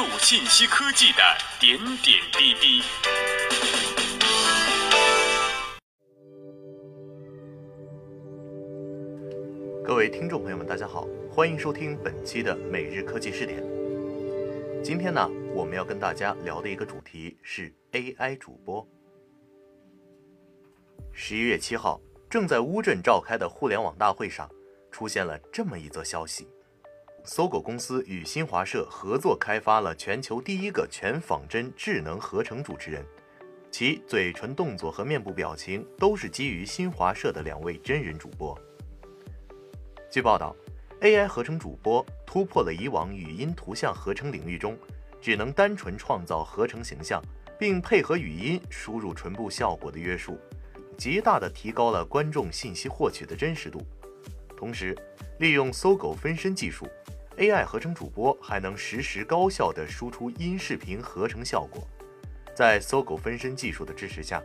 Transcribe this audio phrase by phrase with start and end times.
[0.00, 1.22] 注信息科技的
[1.60, 2.80] 点点滴滴。
[9.84, 13.62] 各位听众朋友们，大家好，欢迎收听本期的每日科技视点。
[14.82, 18.88] 今天呢，我们要跟大家聊的一个主题是 AI 主播。
[21.12, 24.50] 十一月七号，正在乌镇召开的互联网大会上，
[24.90, 26.48] 出现了这么一则消息：
[27.24, 33.04] 搜狗公司与新华社合作开发了全球第一个全仿真智能合成主持人，
[33.70, 38.58] 其嘴唇动作和面部表情都是基于新华社的两位真人主播。
[40.10, 40.56] 据报道
[41.02, 44.76] ，AI 合成主播突破了以往语音图像合成领域中
[45.20, 47.22] 只能单纯创造合成形象，
[47.58, 50.38] 并配合语音输入唇部效果的约束，
[50.96, 53.82] 极大地提高了观众信息获取的真实度。
[54.60, 54.94] 同时，
[55.38, 56.86] 利用搜狗分身技术
[57.38, 61.88] ，AI 合成主播还能实时高效地输出音视频合成效果。
[62.54, 64.42] 在搜狗分身技术的支持下，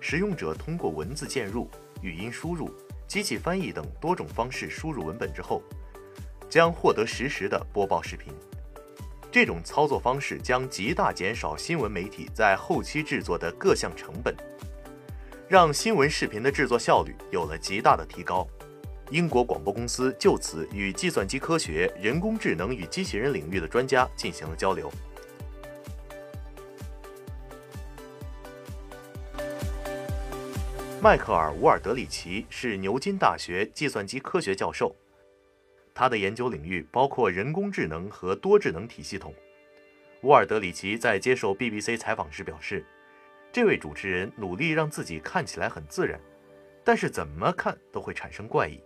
[0.00, 1.66] 使用者通过文字键入、
[2.02, 2.70] 语音输入。
[3.06, 5.62] 机器翻译等多种方式输入文本之后，
[6.50, 8.34] 将获得实时的播报视频。
[9.32, 14.36] 这种操作方式将极大减少新闻媒体在后期制作的各项成本，
[15.48, 18.46] 让新闻视频的制作效率有了极大的提高。
[19.10, 24.90] 英国广播公司就此与计算机科学、人工智能与机器人领域的专家进行了交流。
[31.02, 34.96] 迈克尔·乌尔德里奇是牛津大学计算机科学教授，
[35.94, 39.34] 他的研究领域包括人工智能和多智能体系统。
[40.22, 42.82] 乌尔德里奇在接受 BBC 采访时表示，
[43.52, 46.18] 这位主持人努力让自己看起来很自然，
[46.82, 48.80] 但是怎么看都会产生怪异，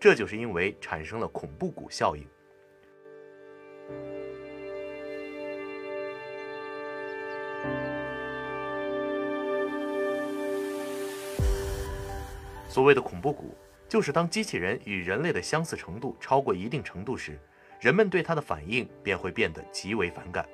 [0.00, 2.26] 这就是因为产生了恐怖谷效应。
[12.66, 13.54] 所谓的恐怖谷，
[13.88, 17.38] 就是当机器人与人类的相似程度超过一定程度时，
[17.78, 20.48] 人们对它的反应便会变得极为反感。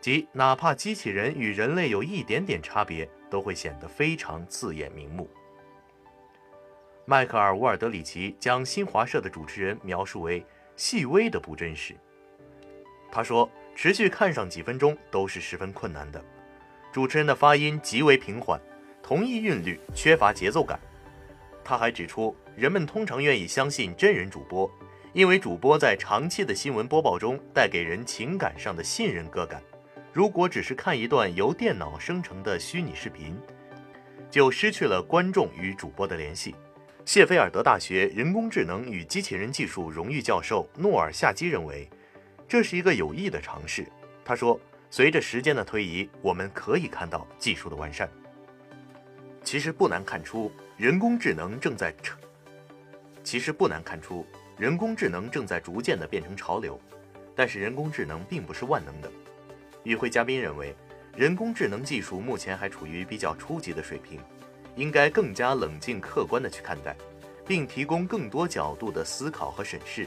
[0.00, 5.30] 即哪怕机器人与人类有一点点差别，都会显得非常刺眼明目。
[7.06, 10.44] 迈克尔·沃尔德里奇将新华社的主持人描述为
[10.76, 11.94] 细微的不真实。
[13.10, 16.24] 他说，持续看上几分钟都是十分困难的。
[16.92, 18.60] 主持人的发音极为平缓，
[19.02, 20.78] 同一韵律，缺乏节奏感。
[21.64, 24.70] 他还指出，人们通常愿意相信真人主播，
[25.12, 29.62] 因为主播在长期的新闻播报中带给人情感上的信任感。
[30.12, 33.36] 如果只是看一段由电脑生成的虚拟视频，
[34.30, 36.54] 就失去了观众与主播的联系。
[37.10, 41.90] 谢菲尔德大学人工智能与机器人技术荣誉教授诺尔夏基认为，
[42.46, 43.84] 这是一个有益的尝试。
[44.24, 44.60] 他说
[44.90, 48.08] ：“随着时间的推移，我们可以看到技术的完善。
[49.42, 52.16] 其实不难看出。”人工智能正在成，
[53.24, 54.24] 其实不难看出，
[54.56, 56.80] 人工智能正在逐渐的变成潮流。
[57.34, 59.10] 但是人工智能并不是万能的。
[59.82, 60.76] 与会嘉宾认为，
[61.16, 64.20] 人工智能技术目前还处于比较初级的水平，
[64.76, 66.96] 应该更加冷静客观的去看待，
[67.46, 70.06] 并提供更多角度的思考和审视。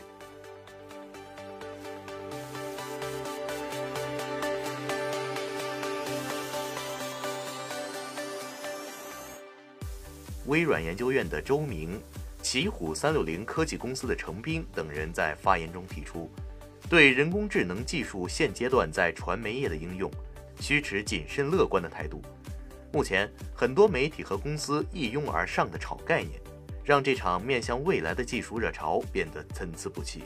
[10.45, 12.01] 微软研究院的周明、
[12.41, 16.29] 奇虎三六零科技公司的程斌等人在发言中提出，
[16.89, 20.11] 对人工智能技术现阶段在传媒业的应用，
[20.59, 22.21] 需持谨慎乐观的态度。
[22.93, 26.39] 目前，很多媒体和公司一拥而上的炒概念，
[26.83, 30.25] 让这场面向未来的技术热潮变得参差不齐。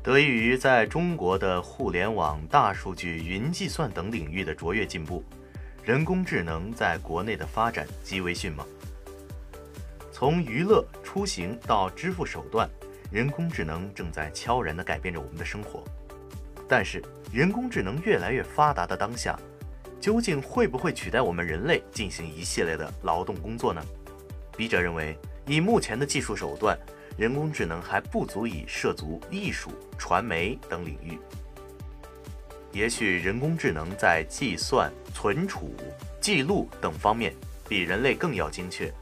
[0.00, 5.24] 得益于在中国的互联网、大数据、云计算等领域的卓越进步。
[5.82, 8.64] 人工智能在国内的发展极为迅猛，
[10.12, 12.70] 从娱乐、出行到支付手段，
[13.10, 15.82] 人工智能正在悄然地改变着我们的生活。
[16.68, 17.02] 但是，
[17.32, 19.38] 人工智能越来越发达的当下，
[20.04, 23.82] 究竟会不会取代我们人类进行一系列的劳动工作呢？
[24.54, 25.16] 笔者认为，
[25.46, 26.78] 以目前的技术手段，
[27.16, 31.18] 人工智能还不足以涉足艺术、传媒等领域。
[32.70, 35.74] 也许人工智能在计算、存储、
[36.20, 37.32] 记录等方面
[37.66, 38.92] 比人类更要精确，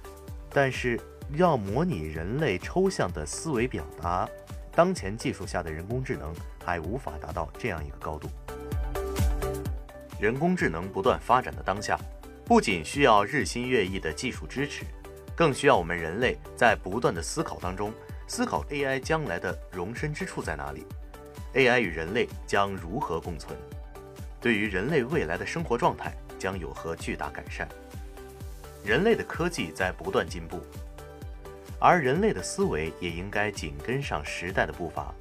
[0.50, 1.00] 但是
[1.34, 4.28] 要模拟人类抽象的思维表达，
[4.70, 6.32] 当前技术下的人工智能
[6.64, 8.30] 还无法达到这样一个高度。
[10.22, 11.98] 人工智能不断发展的当下，
[12.44, 14.84] 不仅需要日新月异的技术支持，
[15.34, 17.92] 更需要我们人类在不断的思考当中，
[18.28, 20.86] 思考 AI 将来的容身之处在哪里。
[21.54, 23.58] AI 与人类将如何共存？
[24.40, 27.68] 对于人类未来的生活状态将有何巨大改善？
[28.84, 30.60] 人类的科技在不断进步，
[31.80, 35.12] 而人类的思维也应该紧跟上时代的步伐。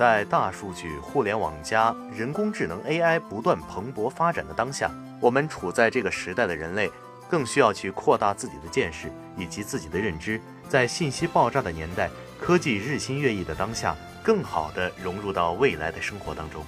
[0.00, 6.90] 在大数据、互联网加、人工智能 AI 不断蓬勃发展的当下，我们处在这个时代的人类，
[7.28, 12.08] 更需要去扩大自己的见识以及自己的认知，在信息爆炸的年代、
[12.40, 13.94] 科技日新月异的当下，
[14.24, 16.64] 更好地融入到未来的生活当中。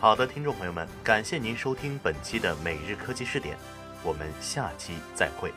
[0.00, 3.58] 好的，听众朋友们，感谢您收听本期的每日科技视点，
[4.02, 5.52] 我们下期再会。